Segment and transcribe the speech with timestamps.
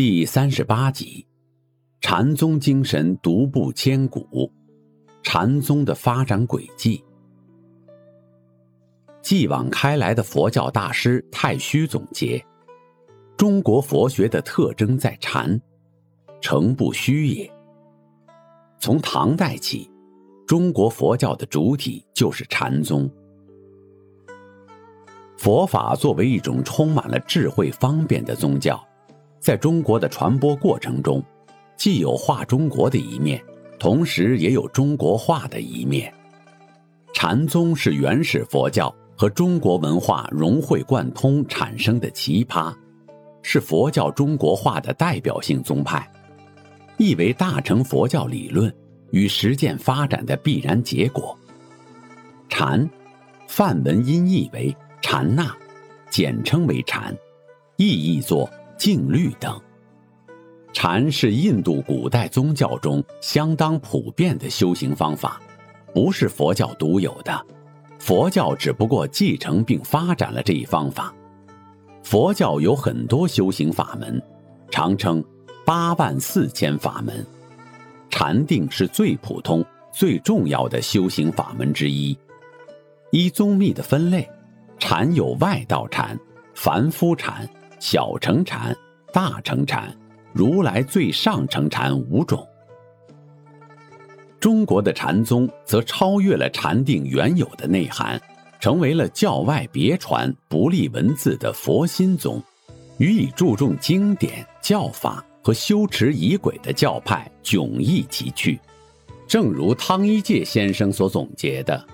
[0.00, 1.26] 第三十八集：
[2.00, 4.48] 禅宗精神独步千古，
[5.24, 7.04] 禅宗的发展轨迹。
[9.20, 12.40] 继往开来的佛教大师太虚总结。
[13.36, 15.60] 中国佛学的特征在禅，
[16.40, 17.52] 诚不虚也。
[18.78, 19.90] 从唐代起，
[20.46, 23.10] 中国佛教的主体就是禅宗。
[25.36, 28.80] 佛法作为一种充满了智慧方便的宗教，
[29.48, 31.24] 在中国的传播过程中，
[31.74, 33.42] 既有化中国的一面，
[33.78, 36.12] 同时也有中国化的一面。
[37.14, 42.70] 禅宗是原始佛教和中国文化融会贯通产生的奇葩。
[43.40, 46.06] 是佛教中国化的代表性宗派，
[46.98, 48.70] 亦为大乘佛教理论
[49.12, 51.34] 与实践发展的必然结果。
[52.50, 52.86] 禅，
[53.46, 55.50] 梵文音译为禅那，
[56.10, 57.16] 简称为禅，
[57.78, 58.46] 意译作
[58.78, 59.60] 静律等。
[60.72, 65.40] 禅是印度古代宗教中相当普遍的修行方法，
[65.92, 67.44] 不是佛教独有的，
[67.98, 71.12] 佛教只不过继承并发展了这一方法。
[72.04, 74.22] 佛教有很多修行法门，
[74.70, 75.22] 常称
[75.66, 77.26] 八万四千法门。
[78.10, 82.16] 禅定是最普通、最重要的修行法门之一。
[83.10, 84.28] 依宗密的分类，
[84.78, 86.18] 禅有外道禅、
[86.54, 88.76] 凡夫禅、小乘禅、
[89.12, 89.96] 大乘禅、
[90.32, 92.46] 如来最上乘禅五种。
[94.40, 98.20] 中国的禅宗则超越了禅定原有的内涵。
[98.60, 102.42] 成为了教外别传、不立文字的佛心宗，
[102.98, 108.58] 与以注重经典教法和修持仪轨的教派迥异其趣。
[109.28, 111.86] 正如汤一介先生所总结的，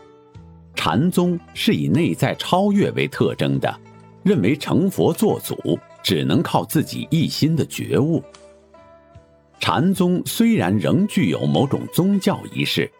[0.74, 3.78] 禅宗是以内在超越为特征的，
[4.24, 8.20] 认为成佛做祖只能靠自己一心的觉悟。
[9.60, 12.90] 禅宗虽然仍具有某种宗教仪式。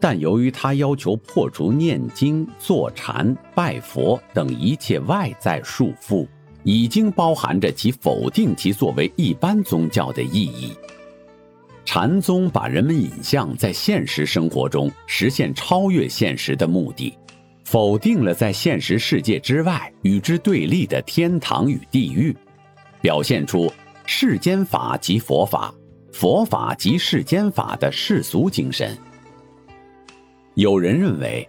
[0.00, 6.24] 但由于它要求破除念经、坐禅、拜佛等一切外在束缚，
[6.62, 10.72] 已经包含着其否定其作为一般宗教的意义。
[11.84, 17.12] 禅宗把人们引向在现实生活中实现超越现实的目的，
[17.70, 22.34] 否定了在现实世界之外与之对立的天堂与地狱，
[23.02, 23.70] 表现出
[24.06, 25.74] 世间法即佛法，
[26.10, 28.96] 佛法即世间法的世俗精神。
[30.54, 31.46] 有人认为，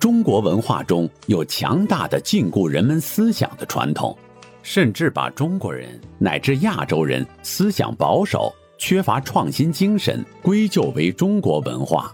[0.00, 4.18] 中国文化中有强大的禁锢人们思想的传统，
[4.64, 12.12] 甚至把中国人乃至亚洲人思想保守、缺乏创新精神归咎为中国文化，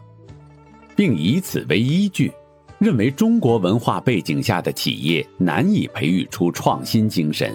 [0.95, 2.31] 并以此为依据，
[2.79, 7.55] 认为中国文化背景下的企业难以培育出创新精神。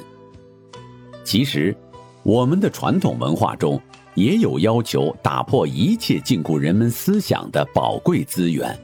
[1.23, 1.75] 其实，
[2.23, 3.81] 我们的传统文化中。
[4.16, 8.78] 也有要求打破一切禁锢人们思想的宝贵资源，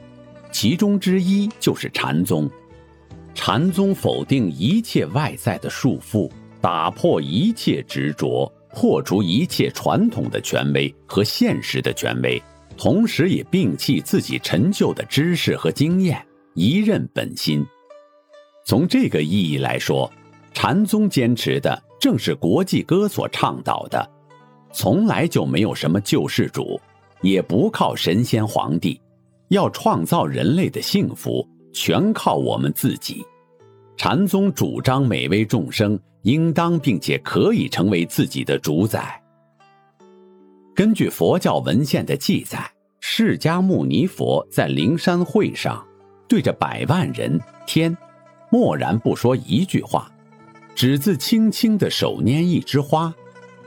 [0.50, 2.50] 其中之一就是禅宗。
[3.32, 6.28] 禅宗否定一切外在的束缚，
[6.60, 12.42] 打破一切执着，破除一切传统的权威和现实的权威，
[12.76, 16.20] 同时也摒弃自己陈旧的知识和经验，
[16.54, 17.64] 一任本心。
[18.64, 20.10] 从这个意义来说，
[20.52, 24.08] 禅宗坚持的正是国际歌所倡导的。
[24.72, 26.80] 从来就没有什么救世主，
[27.22, 29.00] 也不靠神仙皇帝，
[29.48, 33.24] 要创造人类的幸福，全靠我们自己。
[33.96, 39.20] 禅宗主张每位众生应当并且可以成为自己的主宰。
[40.74, 42.70] 根据佛教文献的记载，
[43.00, 45.84] 释迦牟尼佛在灵山会上，
[46.30, 47.94] 对着百万人天，
[48.50, 50.08] 默然不说一句话，
[50.76, 53.12] 只自轻轻的手拈一枝花。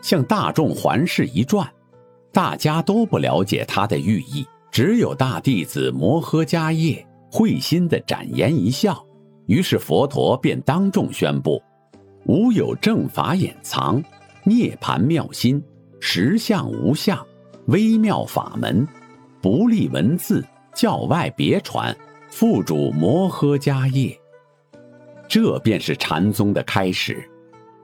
[0.01, 1.69] 向大众环视一转，
[2.31, 9.05] 大家都不了解他的寓意，只有大弟子摩诃迦叶会心的展颜一笑。
[9.47, 11.61] 于是佛陀便当众宣布
[12.27, 14.01] ：“无有正法掩藏，
[14.45, 15.61] 涅盘妙心，
[15.99, 17.25] 实相无相，
[17.65, 18.87] 微妙法门，
[19.41, 21.93] 不立文字，教外别传，
[22.35, 24.19] 付主摩诃迦叶。”
[25.29, 27.23] 这便是禅宗的开始。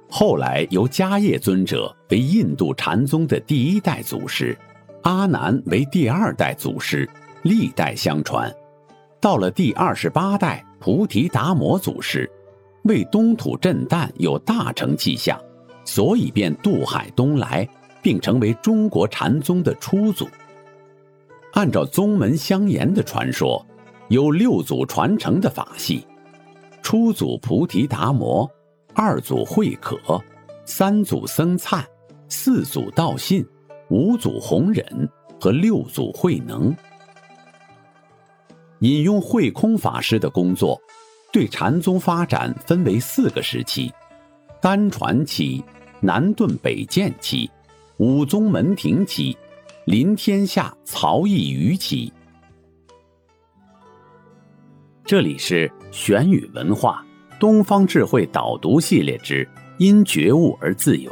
[0.09, 4.57] 后来由迦叶尊者为印度禅宗的第一代祖师，
[5.03, 7.07] 阿难为第二代祖师，
[7.43, 8.51] 历代相传。
[9.21, 12.27] 到了第二十八代菩提达摩祖师，
[12.85, 15.39] 为东土震旦有大成迹象，
[15.85, 17.69] 所以便渡海东来，
[18.01, 20.27] 并成为中国禅宗的初祖。
[21.53, 23.63] 按照宗门相沿的传说，
[24.09, 26.03] 有六祖传承的法系：
[26.81, 28.49] 初祖菩提达摩，
[28.95, 29.99] 二祖慧可，
[30.65, 31.85] 三祖僧璨，
[32.27, 33.45] 四祖道信，
[33.89, 34.83] 五祖弘忍
[35.39, 36.75] 和六祖慧能。
[38.79, 40.81] 引用慧空法师的工作，
[41.31, 43.93] 对禅宗发展分为四个时期：
[44.59, 45.63] 单传期、
[45.99, 47.47] 南顿北渐期、
[47.97, 49.37] 五宗门庭期、
[49.85, 52.11] 临天下曹义余期。
[55.09, 57.03] 这里是玄宇文化
[57.39, 59.43] 东方智慧导读系列之
[59.79, 61.11] 《因觉悟而自由》，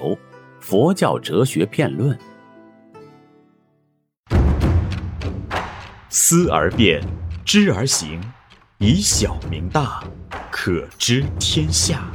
[0.60, 2.16] 佛教哲学辩论。
[6.10, 7.02] 思而变。
[7.44, 8.22] 知而行，
[8.78, 10.04] 以小明大，
[10.52, 12.08] 可知天下。